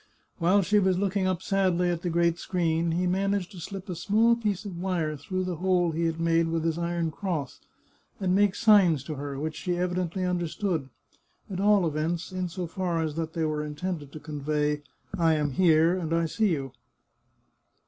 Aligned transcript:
While 0.39 0.63
she 0.63 0.79
was 0.79 0.97
looking 0.97 1.27
up 1.27 1.43
sadly 1.43 1.91
at 1.91 2.01
the 2.01 2.09
great 2.09 2.39
screen, 2.39 2.93
he 2.93 3.05
managed 3.05 3.51
to 3.51 3.59
slip 3.59 3.87
a 3.87 3.93
small 3.95 4.35
piece 4.35 4.65
of 4.65 4.75
wire 4.79 5.15
through 5.15 5.43
the 5.43 5.57
hole 5.57 5.91
he 5.91 6.05
had 6.07 6.19
made 6.19 6.47
with 6.47 6.63
his 6.63 6.79
iron 6.79 7.11
cross, 7.11 7.59
and 8.19 8.33
make 8.33 8.55
signs 8.55 9.03
to 9.03 9.13
her 9.13 9.37
which 9.39 9.55
she 9.55 9.77
evidently 9.77 10.25
under 10.25 10.47
stood— 10.47 10.89
at 11.51 11.59
all 11.59 11.85
events 11.85 12.31
in 12.31 12.49
so 12.49 12.65
far 12.65 12.99
as 13.03 13.13
that 13.13 13.33
they 13.33 13.45
were 13.45 13.63
intended 13.63 14.11
to 14.13 14.19
convey" 14.19 14.81
I 15.29 15.35
am 15.35 15.51
here, 15.51 15.95
and 15.99 16.11
I 16.15 16.25
see 16.25 16.49
you." 16.49 16.71